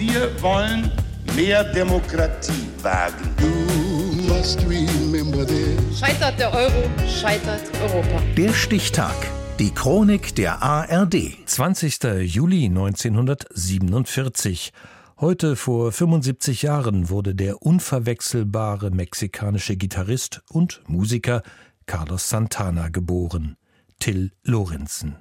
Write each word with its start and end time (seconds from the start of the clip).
Wir 0.00 0.30
wollen 0.40 0.90
mehr 1.36 1.62
Demokratie 1.62 2.66
wagen. 2.80 3.36
Scheitert 5.94 6.40
der 6.40 6.54
Euro, 6.54 6.88
scheitert 7.06 7.60
Europa. 7.82 8.22
Der 8.34 8.54
Stichtag. 8.54 9.14
Die 9.58 9.74
Chronik 9.74 10.34
der 10.36 10.62
ARD. 10.62 11.36
20. 11.44 12.22
Juli 12.22 12.64
1947. 12.64 14.72
Heute 15.20 15.54
vor 15.54 15.92
75 15.92 16.62
Jahren 16.62 17.10
wurde 17.10 17.34
der 17.34 17.60
unverwechselbare 17.60 18.90
mexikanische 18.90 19.76
Gitarrist 19.76 20.40
und 20.48 20.80
Musiker 20.86 21.42
Carlos 21.84 22.30
Santana 22.30 22.88
geboren. 22.88 23.58
Till 23.98 24.32
Lorenzen. 24.44 25.16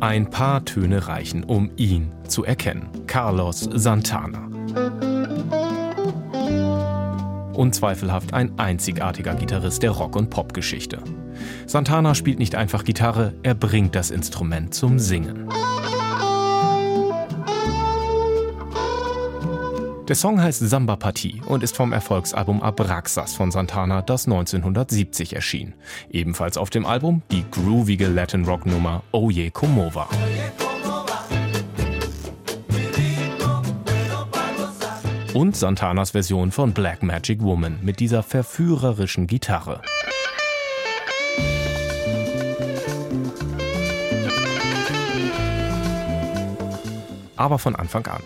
Ein 0.00 0.30
paar 0.30 0.64
Töne 0.64 1.08
reichen, 1.08 1.42
um 1.42 1.70
ihn 1.76 2.12
zu 2.28 2.44
erkennen. 2.44 2.88
Carlos 3.08 3.68
Santana. 3.72 4.48
Unzweifelhaft 7.52 8.32
ein 8.32 8.56
einzigartiger 8.60 9.34
Gitarrist 9.34 9.82
der 9.82 9.90
Rock- 9.90 10.14
und 10.14 10.30
Popgeschichte. 10.30 11.02
Santana 11.66 12.14
spielt 12.14 12.38
nicht 12.38 12.54
einfach 12.54 12.84
Gitarre, 12.84 13.34
er 13.42 13.54
bringt 13.54 13.96
das 13.96 14.12
Instrument 14.12 14.72
zum 14.72 15.00
Singen. 15.00 15.48
Der 20.08 20.16
Song 20.16 20.40
heißt 20.40 20.60
Samba 20.66 20.96
Partie 20.96 21.42
und 21.44 21.62
ist 21.62 21.76
vom 21.76 21.92
Erfolgsalbum 21.92 22.62
Abraxas 22.62 23.34
von 23.34 23.50
Santana, 23.50 24.00
das 24.00 24.24
1970 24.24 25.34
erschien. 25.34 25.74
Ebenfalls 26.08 26.56
auf 26.56 26.70
dem 26.70 26.86
Album 26.86 27.20
die 27.30 27.44
groovige 27.50 28.08
Latin 28.08 28.46
Rock 28.46 28.64
Nummer 28.64 29.02
Oye 29.12 29.50
Como 29.50 29.94
Va. 29.94 30.08
Und 35.34 35.54
Santanas 35.54 36.12
Version 36.12 36.52
von 36.52 36.72
Black 36.72 37.02
Magic 37.02 37.42
Woman 37.42 37.78
mit 37.82 38.00
dieser 38.00 38.22
verführerischen 38.22 39.26
Gitarre. 39.26 39.82
Aber 47.36 47.58
von 47.58 47.76
Anfang 47.76 48.06
an. 48.06 48.22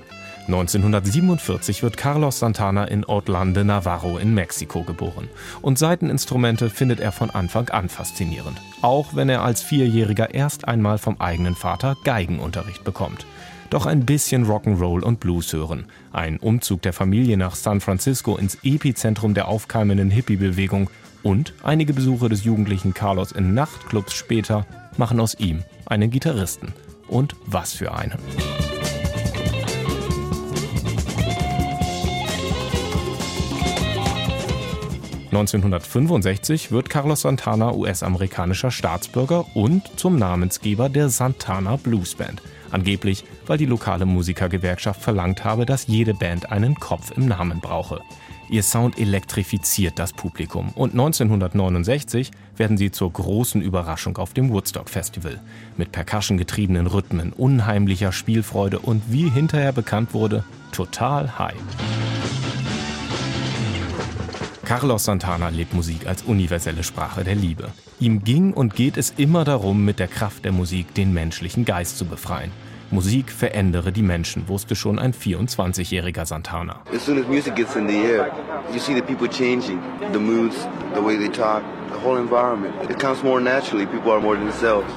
1947 0.47 1.83
wird 1.83 1.97
Carlos 1.97 2.41
Santana 2.41 2.85
in 2.85 3.05
Otlán 3.05 3.55
de 3.55 3.63
Navarro 3.63 4.19
in 4.19 4.35
Mexiko 4.35 4.83
geboren. 4.83 5.29
Und 5.61 5.79
Saiteninstrumente 5.79 6.69
findet 6.69 6.99
er 6.99 7.13
von 7.13 7.31
Anfang 7.31 7.69
an 7.69 7.89
faszinierend. 7.89 8.61
Auch 8.83 9.15
wenn 9.15 9.29
er 9.29 9.43
als 9.43 9.63
Vierjähriger 9.63 10.35
erst 10.35 10.67
einmal 10.67 10.99
vom 10.99 11.21
eigenen 11.21 11.55
Vater 11.55 11.97
Geigenunterricht 12.05 12.83
bekommt. 12.83 13.25
Doch 13.71 13.87
ein 13.87 14.05
bisschen 14.05 14.45
Rock'n'Roll 14.45 15.03
und 15.03 15.21
Blues 15.21 15.53
hören. 15.53 15.87
Ein 16.13 16.39
Umzug 16.39 16.83
der 16.83 16.93
Familie 16.93 17.37
nach 17.37 17.55
San 17.55 17.81
Francisco 17.81 18.37
ins 18.37 18.59
Epizentrum 18.63 19.35
der 19.35 19.49
aufkeimenden 19.49 20.11
Hippie-Bewegung 20.11 20.91
und 21.23 21.55
einige 21.63 21.95
Besuche 21.95 22.29
des 22.29 22.45
jugendlichen 22.45 22.95
Carlos 22.95 23.33
in 23.33 23.55
Nachtclubs 23.55 24.13
später 24.13 24.67
machen 24.99 25.21
aus 25.21 25.35
ihm 25.39 25.63
einen 25.87 26.11
Gitarristen. 26.11 26.75
Und 27.09 27.37
was 27.47 27.73
für 27.73 27.95
einen. 27.95 28.19
1965 35.33 36.73
wird 36.73 36.91
Carlos 36.91 37.23
Santana 37.23 37.73
US-amerikanischer 37.73 38.71
Staatsbürger 38.71 39.47
und 39.55 39.83
zum 39.99 40.19
Namensgeber 40.19 40.91
der 40.91 41.09
Santana 41.09 41.77
Blues 41.77 42.15
Band. 42.15 42.43
Angeblich, 42.71 43.25
weil 43.47 43.57
die 43.57 43.65
lokale 43.65 44.05
Musikergewerkschaft 44.05 45.01
verlangt 45.01 45.43
habe, 45.43 45.65
dass 45.65 45.87
jede 45.87 46.13
Band 46.13 46.53
einen 46.53 46.75
Kopf 46.75 47.13
im 47.17 47.29
Namen 47.29 47.61
brauche. 47.63 48.03
Ihr 48.51 48.63
Sound 48.63 48.99
elektrifiziert 48.99 49.99
das 49.99 50.13
Publikum 50.13 50.69
und 50.75 50.93
1969 50.93 52.31
werden 52.59 52.77
sie 52.77 52.91
zur 52.91 53.11
großen 53.11 53.63
Überraschung 53.63 54.19
auf 54.19 54.35
dem 54.35 54.51
Woodstock 54.51 54.91
Festival. 54.91 55.41
Mit 55.79 55.93
percussion 55.93 56.37
getriebenen 56.37 56.87
Rhythmen, 56.87 57.33
unheimlicher 57.33 58.13
Spielfreude 58.13 58.81
und 58.81 59.03
wie 59.11 59.31
hinterher 59.31 59.73
bekannt 59.73 60.13
wurde, 60.13 60.45
total 60.73 61.39
high. 61.39 61.57
Carlos 64.73 65.05
Santana 65.05 65.51
lebt 65.51 65.75
Musik 65.75 66.07
als 66.07 66.23
universelle 66.23 66.83
Sprache 66.83 67.25
der 67.25 67.35
Liebe. 67.35 67.69
Ihm 68.01 68.25
ging 68.25 68.55
und 68.55 68.75
geht 68.75 68.97
es 68.97 69.13
immer 69.19 69.45
darum, 69.45 69.85
mit 69.85 69.99
der 69.99 70.09
Kraft 70.09 70.47
der 70.47 70.53
Musik 70.53 70.95
den 70.95 71.13
menschlichen 71.13 71.67
Geist 71.67 71.99
zu 71.99 72.07
befreien. 72.07 72.51
Musik 72.91 73.31
verändere 73.31 73.93
die 73.93 74.01
Menschen, 74.03 74.49
wusste 74.49 74.75
schon 74.75 74.99
ein 74.99 75.13
24-jähriger 75.13 76.25
Santana. 76.25 76.81
As 76.91 77.05
soon 77.05 77.21
as 77.21 77.29
music 77.29 77.55
gets 77.55 77.77
in 77.77 77.87
the 77.87 77.99
air, 77.99 78.33
you 78.73 78.79
see 78.79 78.95
the 78.95 79.03
people 79.03 79.29
changing, 79.29 79.79
the 80.11 80.19
moods, 80.19 80.67
the 80.95 81.05
way 81.05 81.19
they 81.19 81.29
talk, 81.29 81.63
the 81.93 82.03
whole 82.03 82.19
environment. 82.19 82.73
It 82.89 82.99
comes 82.99 83.23
more 83.23 83.43
naturally. 83.43 83.85
People 83.85 84.11
are 84.11 84.23
more 84.23 84.39
themselves. 84.39 84.91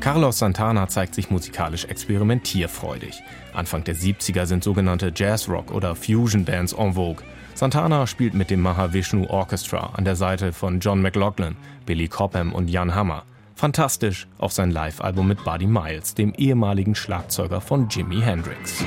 Carlos 0.00 0.38
Santana 0.38 0.88
zeigt 0.88 1.14
sich 1.14 1.30
musikalisch 1.30 1.84
experimentierfreudig. 1.84 3.22
Anfang 3.52 3.84
der 3.84 3.94
70er 3.94 4.46
sind 4.46 4.64
sogenannte 4.64 5.12
Jazzrock- 5.14 5.70
oder 5.70 5.94
Fusion-Bands 5.94 6.72
en 6.72 6.94
vogue. 6.94 7.22
Santana 7.54 8.06
spielt 8.06 8.32
mit 8.32 8.48
dem 8.48 8.62
Mahavishnu 8.62 9.26
Orchestra 9.26 9.90
an 9.92 10.06
der 10.06 10.16
Seite 10.16 10.54
von 10.54 10.80
John 10.80 11.02
McLaughlin, 11.02 11.56
Billy 11.84 12.08
Cobham 12.08 12.54
und 12.54 12.68
Jan 12.68 12.94
Hammer. 12.94 13.24
Fantastisch 13.54 14.26
auch 14.38 14.50
sein 14.50 14.70
Live-Album 14.70 15.28
mit 15.28 15.44
Buddy 15.44 15.66
Miles, 15.66 16.14
dem 16.14 16.32
ehemaligen 16.32 16.94
Schlagzeuger 16.94 17.60
von 17.60 17.90
Jimi 17.90 18.22
Hendrix. 18.22 18.82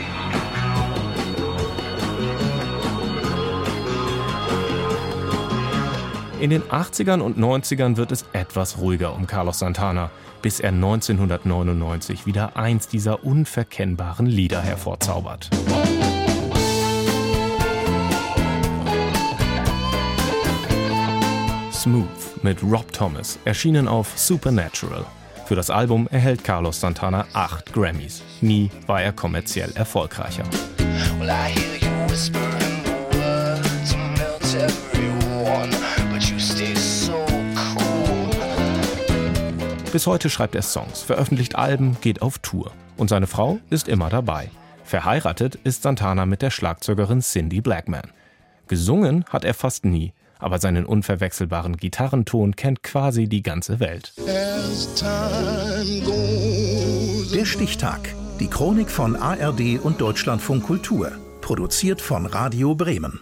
In 6.43 6.49
den 6.49 6.63
80ern 6.63 7.21
und 7.21 7.37
90ern 7.37 7.95
wird 7.95 8.11
es 8.11 8.25
etwas 8.33 8.77
ruhiger 8.77 9.15
um 9.15 9.27
Carlos 9.27 9.59
Santana, 9.59 10.11
bis 10.41 10.59
er 10.59 10.71
1999 10.71 12.25
wieder 12.25 12.57
eins 12.57 12.89
dieser 12.89 13.23
unverkennbaren 13.23 14.25
Lieder 14.25 14.61
hervorzaubert. 14.61 15.49
Smooth 21.71 22.07
mit 22.41 22.61
Rob 22.61 22.91
Thomas, 22.91 23.39
erschienen 23.45 23.87
auf 23.87 24.11
Supernatural. 24.19 25.05
Für 25.45 25.55
das 25.55 25.69
Album 25.69 26.09
erhält 26.11 26.43
Carlos 26.43 26.81
Santana 26.81 27.25
acht 27.31 27.71
Grammys. 27.71 28.21
Nie 28.41 28.69
war 28.85 29.01
er 29.01 29.13
kommerziell 29.13 29.71
erfolgreicher. 29.75 30.43
Well, 31.21 31.82
Bis 39.93 40.07
heute 40.07 40.31
schreibt 40.31 40.55
er 40.55 40.63
Songs, 40.63 41.03
veröffentlicht 41.03 41.55
Alben, 41.55 41.97
geht 42.01 42.23
auf 42.23 42.39
Tour. 42.39 42.71
Und 42.97 43.11
seine 43.11 43.27
Frau 43.27 43.59
ist 43.69 43.87
immer 43.87 44.09
dabei. 44.09 44.49
Verheiratet 44.83 45.53
ist 45.53 45.83
Santana 45.83 46.25
mit 46.25 46.41
der 46.41 46.49
Schlagzeugerin 46.49 47.21
Cindy 47.21 47.61
Blackman. 47.61 48.09
Gesungen 48.67 49.23
hat 49.29 49.45
er 49.45 49.53
fast 49.53 49.85
nie, 49.85 50.13
aber 50.39 50.57
seinen 50.57 50.87
unverwechselbaren 50.87 51.77
Gitarrenton 51.77 52.55
kennt 52.55 52.81
quasi 52.81 53.27
die 53.27 53.43
ganze 53.43 53.79
Welt. 53.79 54.13
Der 57.35 57.45
Stichtag. 57.45 57.99
Die 58.39 58.47
Chronik 58.47 58.89
von 58.89 59.15
ARD 59.15 59.79
und 59.79 60.01
Deutschlandfunk 60.01 60.63
Kultur. 60.63 61.11
Produziert 61.41 62.01
von 62.01 62.25
Radio 62.25 62.73
Bremen. 62.73 63.19